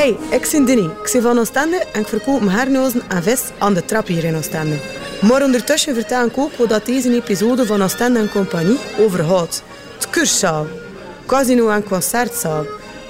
[0.00, 0.84] Hey, ik ben Dinny.
[0.84, 4.24] Ik ben van Oostende en ik verkoop mijn hernozen en vis aan de trap hier
[4.24, 4.76] in Oostende.
[5.20, 9.62] Maar ondertussen vertel ik ook wat deze episode van Oostende en Compagnie overhoudt.
[9.94, 10.66] Het kurszaal,
[11.26, 12.66] casino en concertzaal,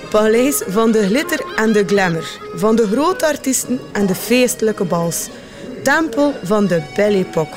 [0.08, 5.28] paleis van de glitter en de glamour, van de grote artiesten en de feestelijke bals,
[5.82, 7.56] tempel van de Belle Époque.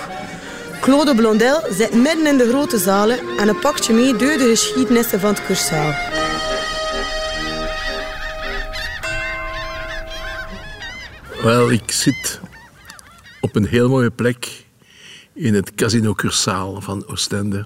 [0.81, 5.19] Claude Blondel zit midden in de grote zalen en een pakje mee door de geschiedenissen
[5.19, 6.22] van het kurszaal.
[11.43, 12.39] Wel, ik zit
[13.41, 14.65] op een heel mooie plek
[15.33, 17.65] in het Casino Cursaal van Oostende.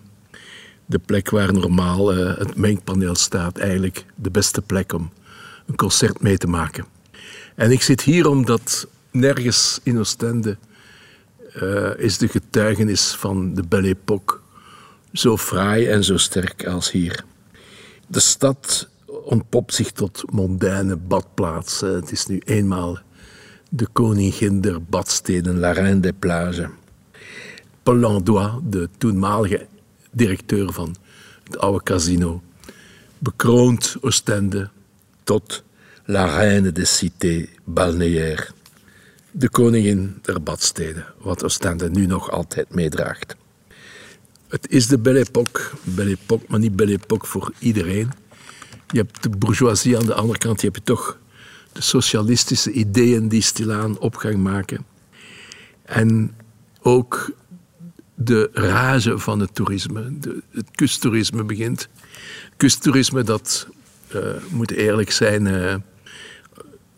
[0.85, 5.11] De plek waar normaal uh, het mengpaneel staat, eigenlijk de beste plek om
[5.65, 6.85] een concert mee te maken.
[7.55, 10.57] En ik zit hier omdat nergens in Oostende
[11.61, 14.37] uh, is de getuigenis van de Belle Époque
[15.13, 17.25] zo fraai en zo sterk als hier.
[18.07, 21.79] De stad ontpopt zich tot mondaine badplaats.
[21.79, 23.05] Het is nu eenmaal
[23.69, 26.69] de koningin der badsteden, la reine des plages.
[27.83, 29.67] Paul Landois, de toenmalige
[30.11, 30.95] directeur van
[31.43, 32.41] het oude casino,
[33.17, 34.69] bekroont Oostende
[35.23, 35.63] tot
[36.05, 38.51] la reine des cités balnéaires.
[39.31, 43.35] De koningin der badsteden, wat Oostende nu nog altijd meedraagt.
[44.47, 48.11] Het is de Belle Époque, Belle Époque, maar niet Belle Époque voor iedereen.
[48.87, 51.17] Je hebt de bourgeoisie aan de andere kant, je hebt toch
[51.79, 54.85] socialistische ideeën die stilaan opgang maken.
[55.83, 56.35] En
[56.81, 57.31] ook
[58.15, 60.13] de rage van het toerisme.
[60.51, 61.87] Het kusttoerisme begint.
[62.57, 63.67] Kusttoerisme dat,
[64.15, 65.75] uh, moet eerlijk zijn, uh,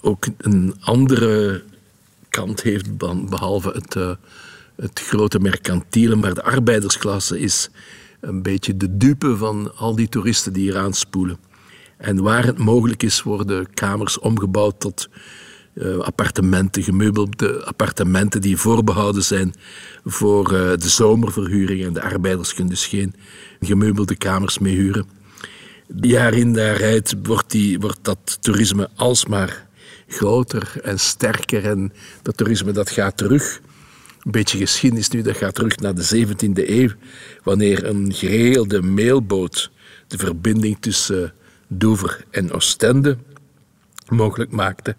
[0.02, 1.64] ook een andere
[2.30, 2.97] kant heeft,
[3.30, 4.11] behalve het, uh,
[4.75, 6.16] het grote mercantiele.
[6.16, 7.69] Maar de arbeidersklasse is
[8.19, 11.38] een beetje de dupe van al die toeristen die hier aanspoelen.
[12.00, 15.10] En waar het mogelijk is, worden kamers omgebouwd tot
[15.73, 19.54] uh, appartementen, gemeubelde appartementen die voorbehouden zijn
[20.05, 21.86] voor uh, de zomerverhuring.
[21.86, 23.14] En de arbeiders kunnen dus geen
[23.60, 25.08] gemeubelde kamers mee huren.
[26.02, 29.67] Jaar in jaar uit wordt, die, wordt dat toerisme alsmaar
[30.08, 31.66] groter en sterker.
[31.66, 33.61] En dat toerisme dat gaat terug.
[34.23, 36.89] Een beetje geschiedenis nu, dat gaat terug naar de 17e eeuw.
[37.43, 39.71] Wanneer een gereelde mailboot
[40.08, 41.33] de verbinding tussen
[41.71, 43.17] Dover en Oostende
[44.07, 44.95] mogelijk maakte.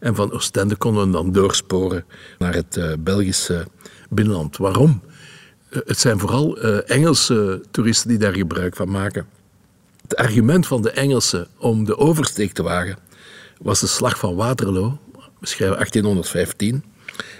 [0.00, 2.04] En van Oostende konden we dan doorsporen
[2.38, 3.66] naar het uh, Belgische
[4.10, 4.56] binnenland.
[4.56, 5.02] Waarom?
[5.70, 9.26] Uh, het zijn vooral uh, Engelse toeristen die daar gebruik van maken.
[10.02, 12.98] Het argument van de Engelsen om de oversteek te wagen
[13.58, 14.98] was de slag van Waterloo,
[15.38, 16.84] we schrijven 1815.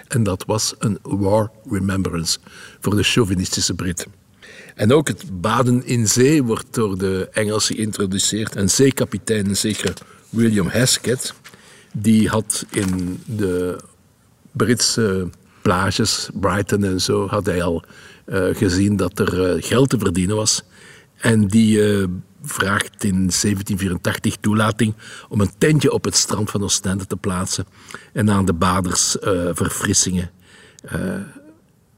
[0.07, 2.39] En dat was een war remembrance
[2.79, 4.22] voor de chauvinistische Britten.
[4.75, 8.55] En ook het baden in zee wordt door de Engelsen geïntroduceerd.
[8.55, 9.93] Een zeekapitein, een zekere
[10.29, 11.33] William Hesketh,
[11.93, 13.77] die had in de
[14.51, 15.29] Britse
[15.61, 17.83] plages, Brighton en zo, had hij al
[18.25, 20.63] uh, gezien dat er uh, geld te verdienen was.
[21.17, 22.07] En die uh,
[22.41, 24.93] vraagt in 1784 toelating
[25.29, 27.65] om een tentje op het strand van Oostende te plaatsen
[28.13, 29.17] en aan de baders
[29.53, 30.31] verfrissingen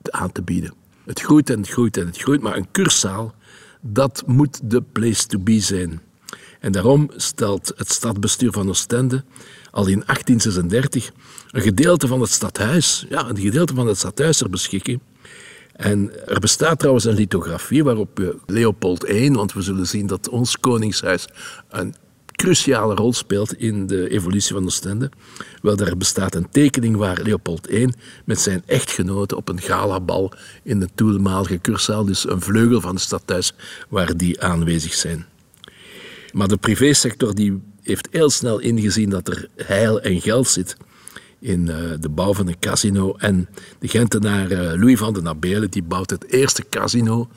[0.09, 0.84] aan te bieden.
[1.05, 3.33] Het groeit en het groeit en het groeit, maar een kurszaal,
[3.81, 6.01] dat moet de place to be zijn.
[6.59, 9.23] En daarom stelt het stadbestuur van Oostende
[9.71, 11.11] al in 1836
[11.51, 14.99] een gedeelte van het stadhuis, ja, een gedeelte van het stadhuis ter beschikking.
[15.73, 20.59] En er bestaat trouwens een lithografie waarop Leopold I, want we zullen zien dat ons
[20.59, 21.27] koningshuis
[21.69, 21.95] een
[22.35, 25.09] cruciale rol speelt in de evolutie van Oostende.
[25.61, 27.89] Wel, daar bestaat een tekening waar Leopold I
[28.25, 33.03] met zijn echtgenote op een galabal in de toenmalige Cursaal, dus een vleugel van het
[33.03, 33.53] stadhuis,
[33.89, 35.25] waar die aanwezig zijn.
[36.31, 40.77] Maar de privésector die heeft heel snel ingezien dat er heil en geld zit
[41.39, 43.15] in uh, de bouw van een casino.
[43.17, 47.29] En de Gentenaar uh, Louis van den Abelen die bouwt het eerste casino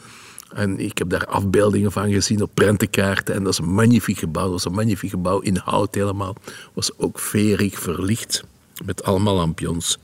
[0.49, 3.35] en ik heb daar afbeeldingen van gezien op prentenkaarten.
[3.35, 4.43] En dat is een magnifiek gebouw.
[4.43, 6.35] Dat was een magnifiek gebouw in hout helemaal.
[6.75, 8.45] Was ook verig verlicht
[8.85, 9.99] met allemaal lampions.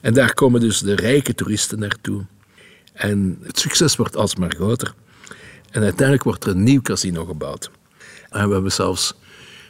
[0.00, 2.24] En daar komen dus de rijke toeristen naartoe.
[2.92, 4.94] En het succes wordt alsmaar groter.
[5.70, 7.70] En uiteindelijk wordt er een nieuw casino gebouwd.
[8.30, 9.14] En we hebben zelfs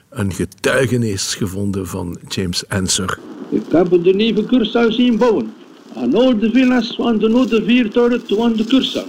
[0.08, 3.18] een getuigenis gevonden van James Ensor.
[3.50, 5.54] Ik heb de nieuwe Cursaal zien bouwen.
[5.94, 9.06] Aan al de villa's van de Noorderviertoren toe de Cursaal.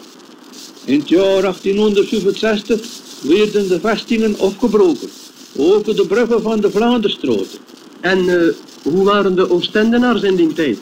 [0.90, 2.82] In het jaar 1865
[3.22, 5.10] werden de vestingen afgebroken.
[5.58, 7.60] Ook de bruggen van de Vlaanderstroten.
[8.00, 8.42] En uh,
[8.84, 10.80] hoe waren de Oostendenaars in die tijd?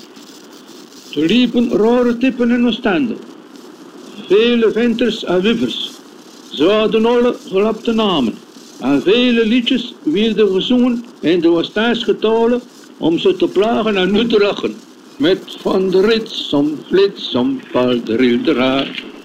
[1.15, 3.15] Er liepen rare typen in Oostende.
[4.27, 5.91] Vele venters en wuffers.
[6.51, 8.33] Ze hadden alle gelapte namen.
[8.79, 12.61] En vele liedjes werden gezongen in de Oostaansgetalen
[12.97, 14.75] om ze te plagen en nu te lachen.
[15.17, 19.15] Met van de rits om flits om val de.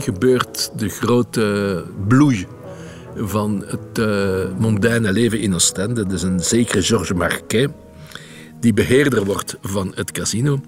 [0.00, 2.46] Gebeurt de grote bloei
[3.16, 6.06] van het uh, mondaine leven in Oostende.
[6.06, 7.70] Dus een zekere Georges Marquet,
[8.60, 10.60] die beheerder wordt van het casino.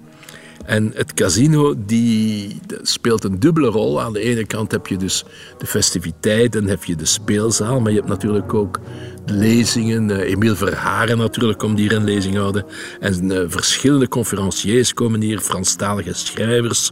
[0.65, 4.01] En het casino die speelt een dubbele rol.
[4.01, 5.25] Aan de ene kant heb je dus
[5.57, 8.79] de festiviteiten, heb je de speelzaal, maar je hebt natuurlijk ook
[9.25, 10.09] lezingen.
[10.09, 12.65] Uh, Emile Verharen natuurlijk komt hier een lezing houden.
[12.99, 16.91] En uh, verschillende conferenciers komen hier, Franstalige schrijvers.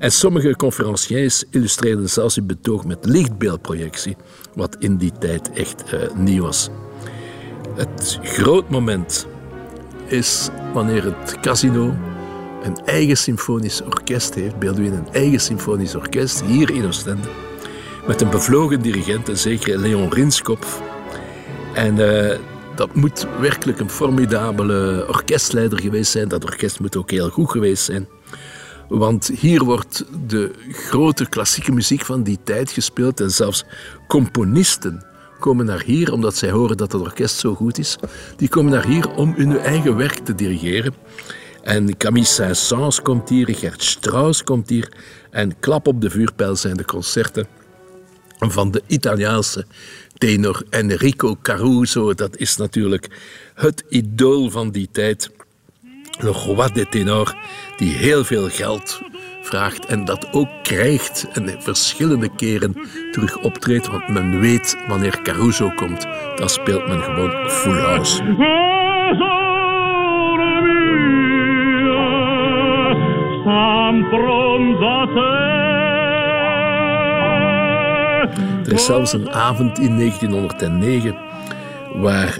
[0.00, 4.16] En sommige conferenciers illustreerden zelfs hun betoog met lichtbeeldprojectie,
[4.54, 6.68] wat in die tijd echt uh, nieuw was.
[7.74, 9.26] Het groot moment
[10.06, 11.94] is wanneer het casino
[12.62, 17.28] een eigen symfonisch orkest heeft, Beelduin een eigen symfonisch orkest, hier in Oostende,
[18.06, 20.82] met een bevlogen dirigent, een zekere Leon Rinskopf.
[21.74, 22.36] En uh,
[22.74, 26.28] dat moet werkelijk een formidabele orkestleider geweest zijn.
[26.28, 28.08] Dat orkest moet ook heel goed geweest zijn.
[28.90, 33.64] Want hier wordt de grote klassieke muziek van die tijd gespeeld en zelfs
[34.08, 35.04] componisten
[35.38, 37.96] komen naar hier omdat zij horen dat het orkest zo goed is.
[38.36, 40.94] Die komen naar hier om hun eigen werk te dirigeren.
[41.62, 44.92] En Camille Saint-Saëns komt hier, Richard Strauss komt hier.
[45.30, 47.46] En klap op de vuurpijl zijn de concerten
[48.38, 49.66] van de Italiaanse
[50.18, 52.14] tenor Enrico Caruso.
[52.14, 53.08] Dat is natuurlijk
[53.54, 55.30] het idool van die tijd.
[56.22, 57.34] Le roi de ténor,
[57.76, 59.00] die heel veel geld
[59.42, 62.76] vraagt en dat ook krijgt en verschillende keren
[63.12, 66.06] terug optreedt, want men weet wanneer Caruso komt,
[66.36, 68.22] dan speelt men gewoon full house.
[78.64, 81.29] Er is zelfs een avond in 1909
[81.94, 82.38] waar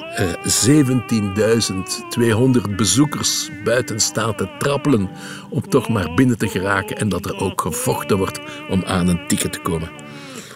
[2.68, 5.10] 17.200 bezoekers buiten staan te trappelen
[5.50, 9.26] om toch maar binnen te geraken en dat er ook gevochten wordt om aan een
[9.26, 9.90] ticket te komen.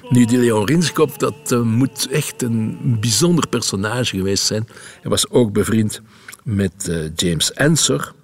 [0.09, 4.69] Nu, die Leon Rinskop, dat uh, moet echt een bijzonder personage geweest zijn.
[5.01, 6.01] Hij was ook bevriend
[6.43, 8.15] met uh, James Ensor.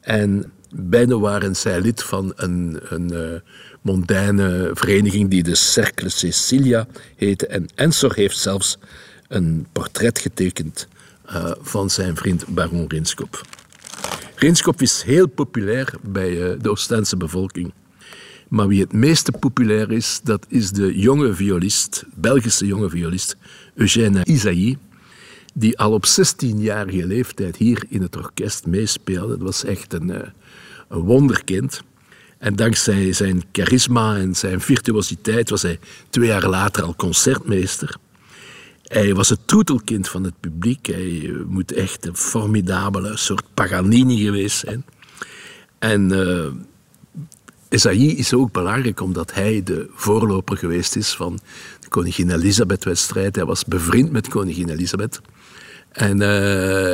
[0.00, 3.42] En beiden waren zij lid van een, een
[3.82, 6.86] mondaine vereniging die de Cercle Cecilia
[7.16, 7.46] heette.
[7.46, 8.78] En Ensor heeft zelfs
[9.28, 10.88] een portret getekend
[11.30, 13.40] uh, van zijn vriend Baron Rinskop.
[14.36, 17.72] Rinskop is heel populair bij uh, de Oostense bevolking.
[18.48, 23.36] Maar wie het meeste populair is, dat is de jonge violist, Belgische jonge violist,
[23.74, 24.78] Eugène Isaïe,
[25.54, 29.36] die al op 16-jarige leeftijd hier in het orkest meespeelde.
[29.36, 30.16] Dat was echt een, uh,
[30.88, 31.82] een wonderkind.
[32.38, 35.78] En dankzij zijn charisma en zijn virtuositeit was hij
[36.10, 37.96] twee jaar later al concertmeester.
[38.86, 40.86] Hij was het troetelkind van het publiek.
[40.86, 44.84] Hij eh, moet echt een formidabele soort Paganini geweest zijn.
[45.78, 46.46] En uh,
[48.16, 51.38] is ook belangrijk omdat hij de voorloper geweest is van
[51.80, 53.36] de Koningin Elisabeth-wedstrijd.
[53.36, 55.20] Hij was bevriend met Koningin Elisabeth.
[55.92, 56.28] En uh,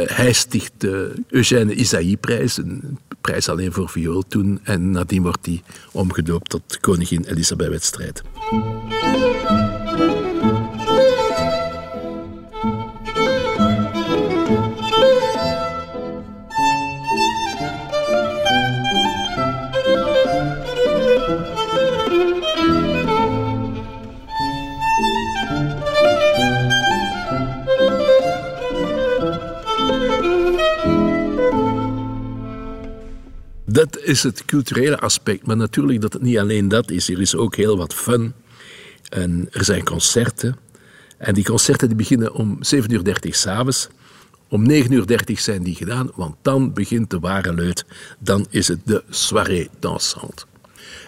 [0.08, 4.60] hij sticht de Eugène Isaïe-prijs, een prijs alleen voor viool toen.
[4.62, 8.22] En nadien wordt hij omgedoopt tot Koningin Elisabeth-wedstrijd.
[34.12, 35.46] Is het culturele aspect.
[35.46, 37.08] Maar natuurlijk dat het niet alleen dat is.
[37.08, 38.32] Er is ook heel wat fun.
[39.08, 40.56] En er zijn concerten.
[41.18, 43.88] En die concerten die beginnen om 7.30 uur s'avonds.
[44.48, 47.84] Om 9.30 uur zijn die gedaan, want dan begint de ware leut.
[48.18, 50.44] Dan is het de soirée dansante.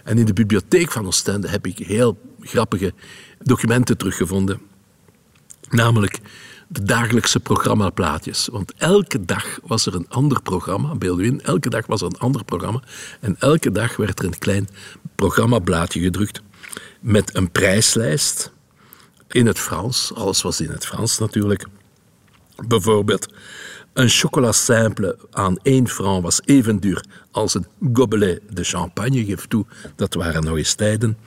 [0.05, 2.93] En in de bibliotheek van Oostende heb ik heel grappige
[3.43, 4.61] documenten teruggevonden.
[5.75, 6.21] Namelijk
[6.69, 8.49] de dagelijkse programmaplaatjes.
[8.53, 12.07] Want elke dag was er een ander programma, beeld u in, elke dag was er
[12.07, 12.83] een ander programma.
[13.21, 14.69] En elke dag werd er een klein
[15.15, 16.43] programmablaadje gedrukt
[17.01, 18.53] met een prijslijst
[19.29, 20.15] in het Frans.
[20.15, 21.67] Alles was in het Frans natuurlijk.
[22.67, 23.33] Bijvoorbeeld
[23.95, 29.47] een chocola simple aan 1 franc was even duur als een gobelet de champagne, geef
[29.47, 31.19] toe, dat waren nog eens tijden.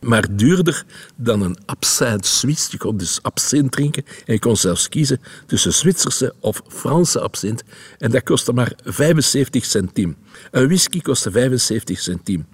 [0.00, 0.84] Maar duurder
[1.16, 2.68] dan een absinthe Suisse.
[2.70, 7.62] Je kon dus absint drinken en je kon zelfs kiezen tussen Zwitserse of Franse absint.
[7.98, 10.16] En dat kostte maar 75 centiem.
[10.50, 12.46] Een whisky kostte 75 centiem.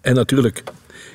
[0.00, 0.62] En natuurlijk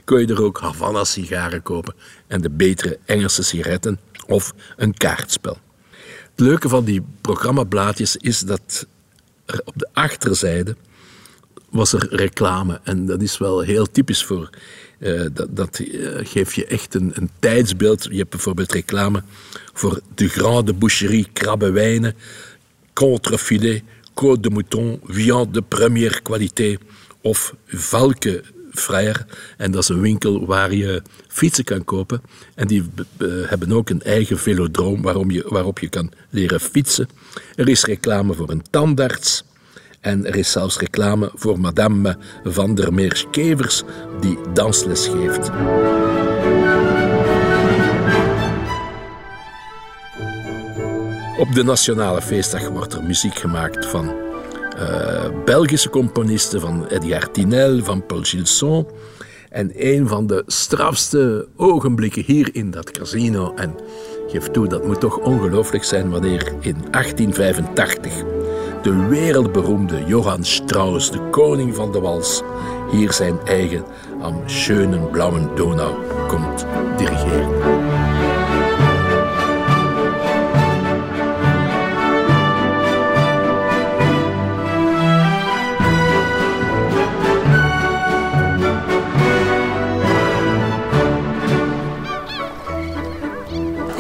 [0.06, 1.96] kon je er ook Havana-sigaren kopen
[2.28, 5.58] en de betere Engelse sigaretten of een kaartspel.
[6.36, 8.88] Het leuke van die programmablaadjes is dat
[9.46, 10.76] er op de achterzijde
[11.70, 12.80] was er reclame.
[12.84, 14.50] En dat is wel heel typisch voor.
[15.00, 18.04] Uh, dat dat uh, geeft je echt een, een, tijdsbeeld.
[18.04, 19.24] Je hebt bijvoorbeeld reclame
[19.74, 22.16] voor de Grande Boucherie krabbenwijnen,
[22.94, 26.78] contrefilet, côte de mouton, viande de première qualité
[27.22, 28.44] of valke
[28.76, 29.26] Frère.
[29.58, 32.22] En dat is een winkel waar je fietsen kan kopen.
[32.56, 32.84] En die
[33.48, 37.10] hebben ook een eigen velodroom waarom je, waarop je kan leren fietsen.
[37.56, 39.44] Er is reclame voor een tandarts.
[40.00, 43.84] En er is zelfs reclame voor madame van der Meers-Kevers,
[44.22, 45.50] die dansles geeft.
[51.38, 54.25] Op de Nationale Feestdag wordt er muziek gemaakt van
[54.80, 58.88] uh, Belgische componisten, van Edgar Tinel, van Paul Gilson.
[59.50, 63.76] En een van de strafste ogenblikken hier in dat casino, en
[64.28, 68.24] geef toe, dat moet toch ongelooflijk zijn wanneer in 1885
[68.86, 72.42] de wereldberoemde Johann Strauss, de koning van de wals,
[72.92, 73.84] hier zijn eigen
[74.22, 75.94] Am schönen blauen Donau
[76.28, 76.66] komt
[76.98, 77.55] dirigeren.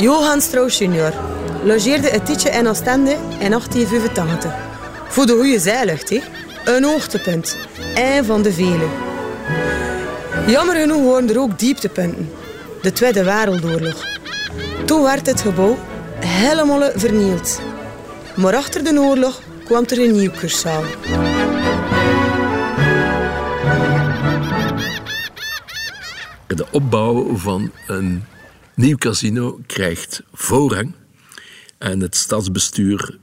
[0.05, 1.13] Johann Strauss junior
[1.63, 4.53] logeerde het tietje in Oostende in 1885.
[5.07, 6.21] Voor de goede zijlucht, hè?
[6.65, 7.57] een hoogtepunt.
[7.95, 8.87] Een van de vele.
[10.47, 12.29] Jammer genoeg waren er ook dieptepunten.
[12.81, 14.05] De Tweede Wereldoorlog.
[14.85, 15.77] Toen werd het gebouw
[16.19, 17.61] helemaal vernield.
[18.35, 20.83] Maar achter de oorlog kwam er een nieuw kurszaal.
[26.47, 28.23] De opbouw van een
[28.75, 30.93] Nieuw casino krijgt voorrang
[31.77, 33.17] en het stadsbestuur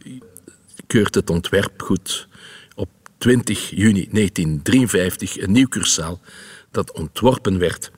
[0.87, 2.29] keurt het ontwerp goed.
[2.75, 6.21] Op 20 juni 1953 een nieuw cursaal
[6.71, 7.91] dat ontworpen werd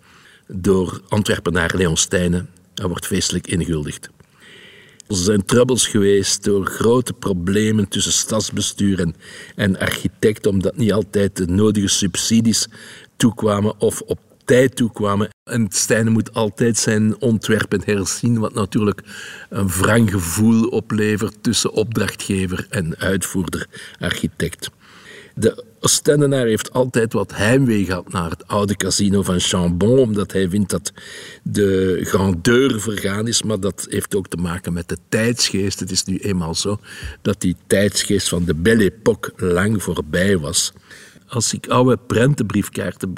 [0.46, 4.10] door Antwerpenaar Leon Stijnen en wordt feestelijk inguldigd.
[5.06, 9.14] Er zijn troubles geweest door grote problemen tussen stadsbestuur en,
[9.56, 12.66] en architect, omdat niet altijd de nodige subsidies
[13.16, 15.28] toekwamen of op tijd toekwamen.
[15.50, 19.02] En Stijnen moet altijd zijn ontwerpen herzien, wat natuurlijk
[19.48, 23.66] een wrang gevoel oplevert tussen opdrachtgever en uitvoerder,
[23.98, 24.70] architect.
[25.34, 30.48] De Oostendenaar heeft altijd wat heimwee gehad naar het oude casino van Chambon, omdat hij
[30.48, 30.92] vindt dat
[31.42, 35.80] de grandeur vergaan is, maar dat heeft ook te maken met de tijdsgeest.
[35.80, 36.78] Het is nu eenmaal zo
[37.22, 40.72] dat die tijdsgeest van de Belle Époque lang voorbij was.
[41.34, 43.14] Als ik oude prentenbriefkaarten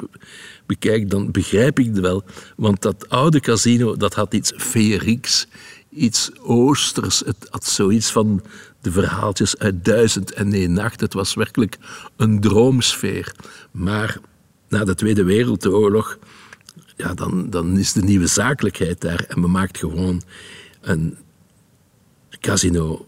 [0.65, 2.23] bekijk, dan begrijp ik het wel.
[2.55, 5.47] Want dat oude casino, dat had iets feerieks,
[5.89, 7.19] iets oosters.
[7.19, 8.43] Het had zoiets van
[8.81, 10.99] de verhaaltjes uit Duizend en één nacht.
[10.99, 11.77] Het was werkelijk
[12.15, 13.35] een droomsfeer.
[13.71, 14.19] Maar
[14.69, 16.17] na de Tweede Wereldoorlog,
[16.95, 20.21] ja, dan, dan is de nieuwe zakelijkheid daar en men maakt gewoon
[20.81, 21.17] een
[22.39, 23.05] casino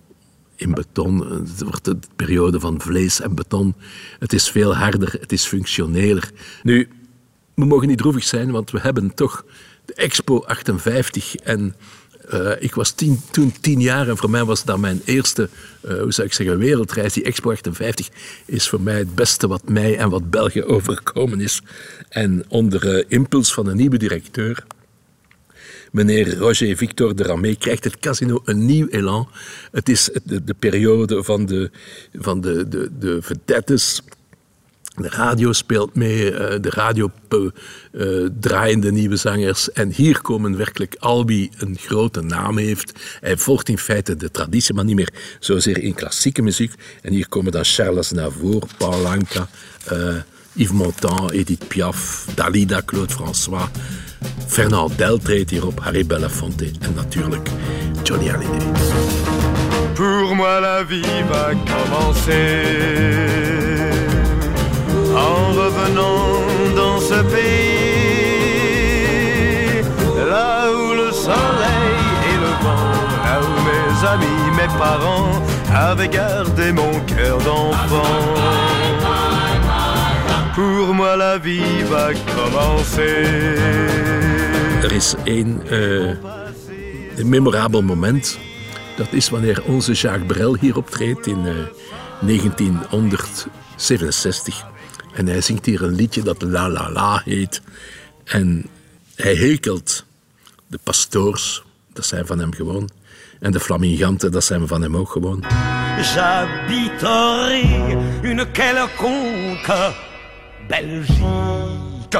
[0.60, 1.32] in beton.
[1.32, 3.76] Het wordt een periode van vlees en beton.
[4.20, 6.32] Het is veel harder, het is functioneler.
[6.64, 6.90] Nu,
[7.54, 9.46] we mogen niet droevig zijn, want we hebben toch
[9.86, 11.76] de Expo 58 en
[12.34, 15.50] uh, ik was tien, toen tien jaar en voor mij was dat mijn eerste,
[15.86, 17.14] uh, hoe zou ik zeggen, wereldreis.
[17.14, 18.10] Die Expo 58
[18.46, 21.62] is voor mij het beste wat mij en wat België overkomen is.
[22.10, 24.64] En onder uh, impuls van een nieuwe directeur,
[25.92, 29.30] meneer Roger Victor de Ramé, krijgt het casino een nieuw elan.
[29.72, 31.72] Het is de, de periode van de,
[32.14, 34.02] van de, de, de vedettes
[35.02, 39.72] de radio speelt mee, eh, de radio uh, draaien de nieuwe zangers.
[39.72, 43.00] En hier komen werkelijk Albi een grote naam heeft.
[43.20, 46.74] Hij volgt in feite de traditie, maar niet meer zozeer in klassieke muziek.
[47.02, 49.48] En hier komen dan Charles Navour, Paul Anka,
[49.92, 50.16] uh,
[50.54, 53.70] Yves Montand, Edith Piaf, Dalida, Claude François.
[54.48, 57.50] Fernand Del treedt hierop, Harry Belafonte en natuurlijk
[58.04, 58.68] Johnny Hallyday.
[59.96, 62.80] Pour moi la vie va commencer
[65.16, 68.00] en revenant dans ce pays
[70.30, 72.00] là où le soleil
[72.32, 72.92] et le vent,
[73.24, 75.34] là où mes amis, mes parents
[75.74, 78.89] avaient gardé mon cœur d'enfant.
[80.60, 83.58] Pour moi la vie va commencer.
[84.84, 86.16] Er is één uh,
[87.16, 88.40] een memorabel moment.
[88.98, 91.54] Dat is wanneer onze Jacques Brel hier optreedt in uh,
[92.22, 94.66] 1967.
[95.14, 97.62] En hij zingt hier een liedje dat La La La heet.
[98.24, 98.66] En
[99.16, 100.06] hij hekelt
[100.68, 101.64] de pastoors,
[101.94, 102.90] dat zijn van hem gewoon.
[103.40, 105.44] En de flaminganten, dat zijn van hem ook gewoon.
[106.14, 110.08] J'habiterai une quelconque
[110.70, 112.18] Belgique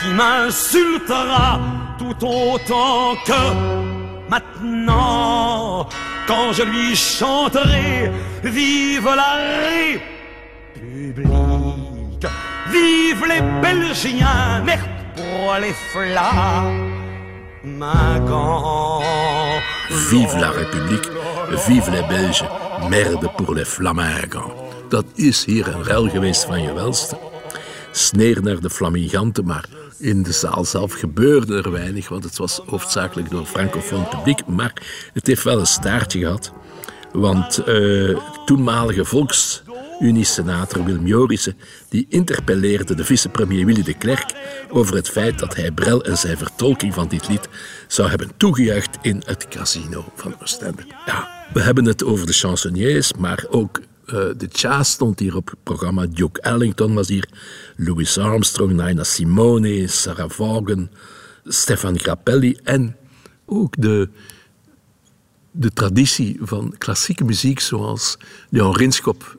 [0.00, 1.60] qui m'insultera
[1.98, 3.42] tout autant que
[4.28, 5.88] maintenant
[6.26, 8.10] quand je lui chanterai
[8.42, 9.36] Vive la
[10.74, 12.26] République,
[12.70, 16.82] vive les Belgiens, merde pour les flamingants.
[20.10, 21.08] Vive la République,
[21.68, 22.48] vive les Belgen,
[22.90, 24.50] merde pour les flamingants.
[24.90, 27.31] Dat is hier een ruil geweest van je welste.
[27.92, 29.64] Sneer naar de flaminganten, maar
[29.98, 34.46] in de zaal zelf gebeurde er weinig, want het was hoofdzakelijk door francofoon publiek.
[34.46, 34.72] Maar
[35.12, 36.52] het heeft wel een staartje gehad,
[37.12, 41.56] want uh, toenmalige volksunie-senator Willem Jorissen
[41.88, 44.34] die interpelleerde de vicepremier Willy de Klerk
[44.68, 47.48] over het feit dat hij Brel en zijn vertolking van dit lied
[47.86, 50.82] zou hebben toegejuicht in het casino van Oostende.
[51.06, 53.80] Ja, we hebben het over de chansonniers, maar ook
[54.12, 56.06] uh, de jazz stond hier op het programma.
[56.06, 57.28] Duke Ellington was hier.
[57.76, 60.90] Louis Armstrong, Nina Simone, Sarah Vaughan,
[61.44, 62.58] Stefan Grappelli.
[62.62, 62.96] En
[63.46, 64.08] ook de,
[65.50, 68.16] de traditie van klassieke muziek, zoals
[68.48, 69.38] Leon Rinskop,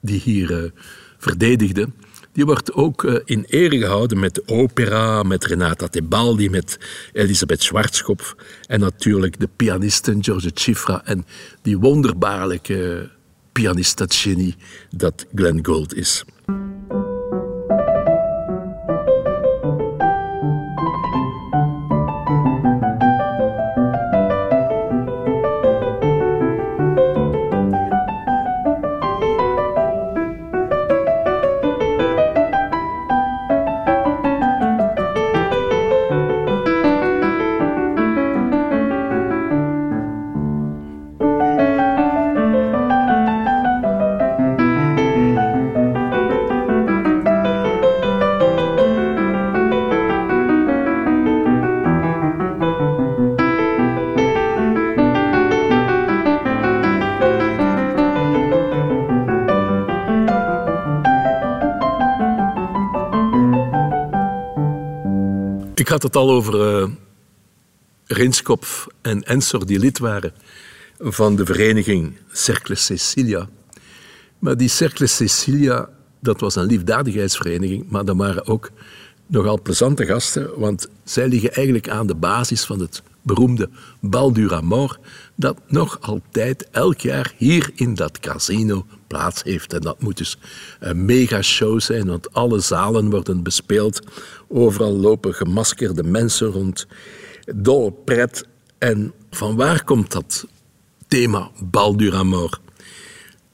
[0.00, 0.70] die hier uh,
[1.18, 1.88] verdedigde.
[2.32, 6.78] Die wordt ook uh, in ere gehouden met opera, met Renata Tebaldi, met
[7.12, 8.34] Elisabeth Schwarzkopf
[8.66, 11.26] en natuurlijk de pianisten George Cifra en
[11.62, 13.10] die wonderbaarlijke
[13.54, 14.54] pianist, dat genie
[14.90, 16.24] dat Glenn Gould is.
[65.94, 66.88] Had het al over uh,
[68.06, 70.32] Rinskopf en Ensor, die lid waren
[70.98, 73.48] van de vereniging Cercle Cecilia.
[74.38, 75.88] Maar die Cercle Cecilia,
[76.20, 78.70] dat was een liefdadigheidsvereniging, maar dat waren ook
[79.26, 84.48] nogal plezante gasten, want zij liggen eigenlijk aan de basis van het beroemde Bal du
[84.48, 84.98] Ramor,
[85.34, 89.72] dat nog altijd elk jaar hier in dat casino plaats heeft.
[89.72, 90.38] En dat moet dus
[90.80, 94.00] een mega show zijn, want alle zalen worden bespeeld.
[94.48, 96.86] Overal lopen gemaskerde mensen rond,
[97.54, 98.44] dolle pret.
[98.78, 100.46] En van waar komt dat
[101.08, 102.60] thema Bal du Ramor?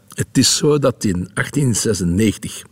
[0.08, 2.62] Het is zo dat in 1896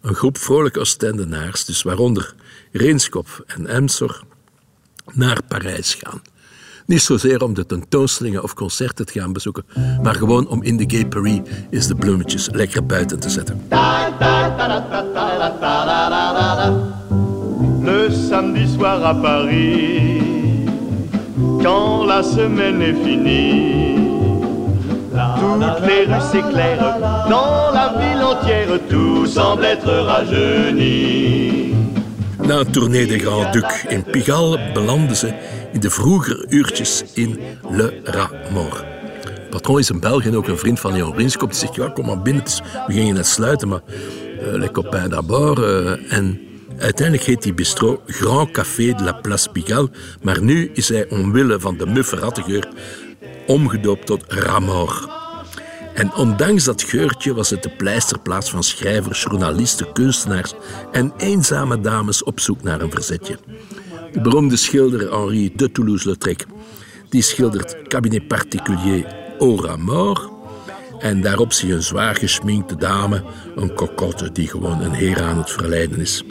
[0.00, 2.34] een groep vrolijke Oostendenaars, dus waaronder
[2.72, 4.22] Reenskop en Emsor,
[5.12, 6.22] naar Parijs gaan.
[6.86, 9.64] Niet zozeer om de tentoonstellingen of concerten te gaan bezoeken,
[10.02, 13.60] maar gewoon om in de Gay Paris eens de bloemetjes lekker buiten te zetten.
[17.82, 20.22] Le samedi soir à Paris,
[21.62, 23.96] quand la semaine est finie,
[25.38, 31.75] toutes les rues s'éclairent, dans la ville entière, tout semble être rajeuni.
[32.46, 35.34] Na een tournee de Grand Duc in Pigalle belanden ze
[35.72, 38.84] in de vroegere uurtjes in Le Ramor.
[39.50, 41.50] Patron is een Belg en ook een vriend van Leon Rinskop.
[41.50, 42.44] Die zegt, ja, kom maar binnen,
[42.86, 45.58] we gingen net sluiten, maar uh, les copains d'abord.
[45.58, 46.40] Uh, en
[46.78, 49.90] uiteindelijk heet die bistro Grand Café de la Place Pigalle,
[50.22, 52.68] maar nu is hij omwille van de muffe rattegeur
[53.46, 55.15] omgedoopt tot Ramor.
[55.96, 60.54] En ondanks dat geurtje was het de pleisterplaats van schrijvers, journalisten, kunstenaars
[60.92, 63.38] en eenzame dames op zoek naar een verzetje.
[64.12, 66.46] De beroemde schilder Henri de Toulouse-Lautrec
[67.08, 70.28] die schildert cabinet particulier Aura Mort.
[70.98, 73.22] En daarop zie je een zwaar geschminkte dame,
[73.56, 76.24] een cocotte die gewoon een heer aan het verleiden is.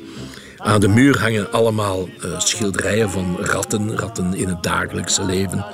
[0.58, 5.66] Aan de muur hangen allemaal uh, schilderijen van ratten, ratten in het dagelijkse leven.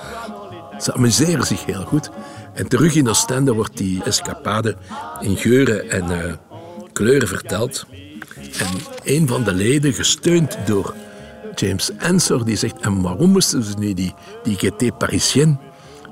[0.79, 2.09] Ze amuseren zich heel goed.
[2.53, 4.77] En terug in Oostende wordt die escapade
[5.19, 6.33] in geuren en uh,
[6.93, 7.85] kleuren verteld.
[8.35, 8.67] En
[9.03, 10.93] een van de leden, gesteund door
[11.55, 15.59] James Ensor, die zegt: En waarom moesten ze nu die, die GT Parisien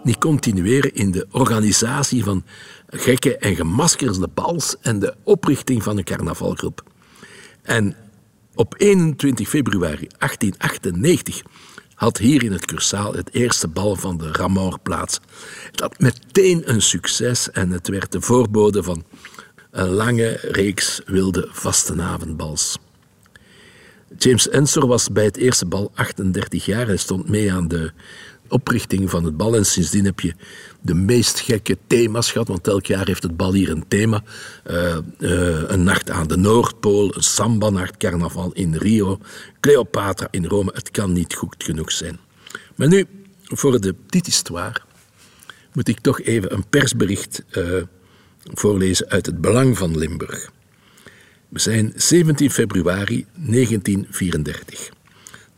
[0.04, 2.44] niet continueren in de organisatie van
[2.88, 6.84] gekke en gemaskerde bals en de oprichting van een carnavalgroep?
[7.62, 7.96] En
[8.56, 11.42] op 21 februari 1898
[12.00, 15.20] had hier in het Cursaal het eerste bal van de Ramor plaats.
[15.72, 19.04] Het had meteen een succes en het werd de voorbode van
[19.72, 22.78] een lange reeks wilde vastenavondbals.
[24.18, 26.86] James Ensor was bij het eerste bal 38 jaar.
[26.86, 27.92] Hij stond mee aan de
[28.50, 29.56] oprichting van het bal.
[29.56, 30.34] En sindsdien heb je
[30.82, 32.48] de meest gekke thema's gehad.
[32.48, 34.24] Want elk jaar heeft het bal hier een thema.
[34.68, 39.20] Uh, uh, een nacht aan de Noordpool, een samba-nacht, carnaval in Rio,
[39.60, 40.72] Cleopatra in Rome.
[40.74, 42.20] Het kan niet goed genoeg zijn.
[42.76, 43.06] Maar nu,
[43.44, 44.82] voor de dit histoire,
[45.74, 47.84] moet ik toch even een persbericht uh,
[48.44, 50.52] voorlezen uit het Belang van Limburg.
[51.50, 54.90] We zijn 17 februari 1934.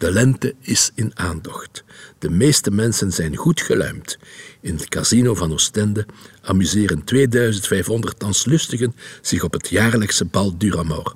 [0.01, 1.83] De lente is in aantocht.
[2.19, 4.17] De meeste mensen zijn goed geluimd.
[4.61, 6.05] In het casino van Oostende
[6.41, 11.13] amuseren 2500 danslustigen zich op het jaarlijkse bal Duramor.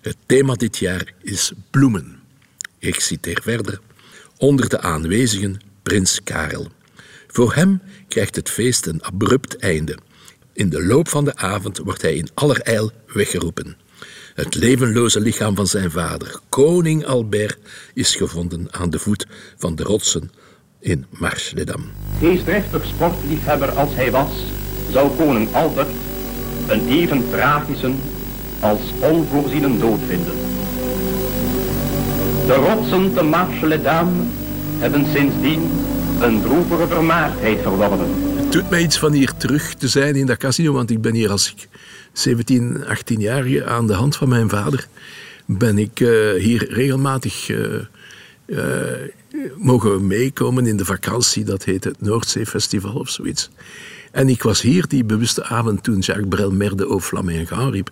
[0.00, 2.20] Het thema dit jaar is bloemen.
[2.78, 3.80] Ik citeer verder.
[4.36, 6.68] Onder de aanwezigen prins Karel.
[7.26, 9.98] Voor hem krijgt het feest een abrupt einde.
[10.52, 13.76] In de loop van de avond wordt hij in allerijl weggeroepen.
[14.36, 17.58] Het levenloze lichaam van zijn vader, koning Albert,
[17.94, 20.30] is gevonden aan de voet van de rotsen
[20.80, 21.86] in Marche-les-Dames.
[22.18, 24.30] Geestdriftig sportliefhebber als hij was,
[24.90, 25.88] zou koning Albert
[26.68, 27.92] een even tragische
[28.60, 30.34] als onvoorziene dood vinden.
[32.46, 34.26] De rotsen te Marche-les-Dames
[34.78, 35.70] hebben sindsdien
[36.20, 38.35] een droevige vermaardheid verworven.
[38.56, 41.30] Doet mij iets van hier terug te zijn in dat casino, want ik ben hier
[41.30, 41.68] als ik
[42.12, 44.86] 17, 18 jaar aan de hand van mijn vader
[45.46, 47.80] ben ik uh, hier regelmatig uh,
[48.46, 48.60] uh,
[49.56, 51.44] mogen meekomen in de vakantie.
[51.44, 53.50] Dat heet het Noordzeefestival of zoiets.
[54.12, 57.90] En ik was hier die bewuste avond toen Jacques Brel Merde au Flamengo riep.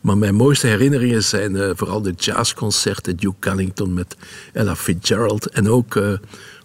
[0.00, 4.16] Maar mijn mooiste herinneringen zijn vooral de jazzconcerten, Duke Ellington met
[4.52, 5.46] Ella Fitzgerald.
[5.46, 6.00] En ook,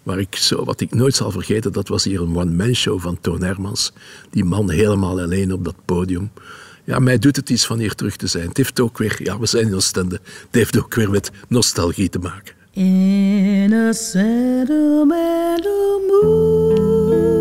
[0.04, 3.18] waar ik zo, wat ik nooit zal vergeten, dat was hier een one-man show van
[3.20, 3.92] Toon Hermans.
[4.30, 6.30] Die man helemaal alleen op dat podium.
[6.84, 8.48] Ja, mij doet het iets van hier terug te zijn.
[8.48, 12.08] Het heeft ook weer, ja, we zijn in Oostende, het heeft ook weer met nostalgie
[12.08, 12.54] te maken.
[12.72, 17.34] In a sentimental mood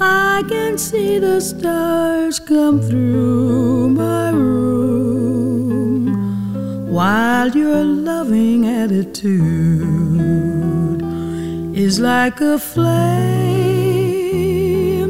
[0.00, 5.18] I can see the stars come through my room
[6.88, 7.97] While your
[8.28, 9.40] loving attitude
[11.74, 13.16] is like a flame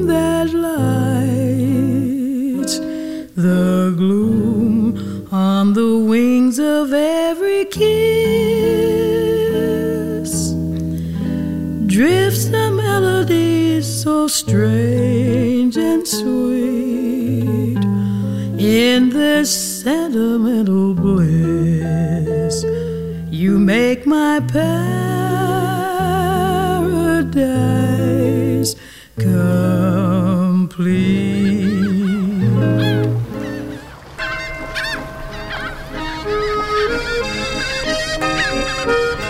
[0.07, 1.19] that lights
[3.35, 7.89] the gloom on the wings of every kiss.
[11.87, 17.83] Drifts the melody so strange and sweet
[18.61, 21.78] in this sentimental bliss.
[23.39, 25.15] You make my paradise
[29.15, 29.39] complete.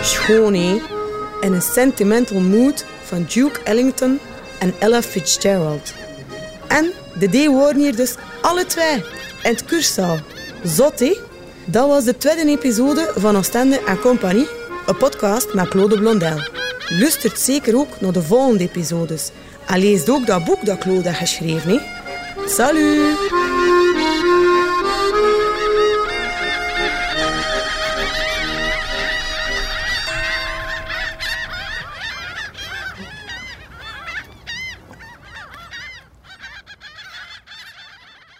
[0.01, 0.55] Schoon?
[0.55, 0.81] In
[1.41, 4.19] een sentimental mood van Duke Ellington
[4.59, 5.93] en Ella Fitzgerald.
[6.67, 9.03] En de D worden hier dus alle twee in
[9.41, 10.17] het kurszaal.
[10.63, 11.28] Zot?
[11.71, 14.47] Dat was de tweede episode van Oostende en Compagnie,
[14.85, 16.37] een podcast met Claude Blondel.
[16.87, 19.31] Lustert zeker ook naar de volgende episodes.
[19.67, 21.81] En lees ook dat boek dat Claude heeft geschreven.
[22.45, 23.58] Salut!